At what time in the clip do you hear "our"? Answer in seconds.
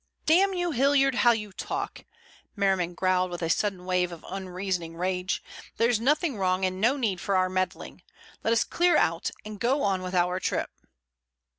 7.35-7.49, 10.15-10.39